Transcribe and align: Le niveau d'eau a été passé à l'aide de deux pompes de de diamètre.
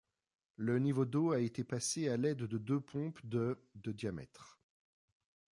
Le 0.55 0.79
niveau 0.79 1.05
d'eau 1.05 1.29
a 1.31 1.39
été 1.41 1.63
passé 1.63 2.09
à 2.09 2.17
l'aide 2.17 2.45
de 2.45 2.57
deux 2.57 2.79
pompes 2.79 3.23
de 3.23 3.55
de 3.75 3.91
diamètre. 3.91 4.59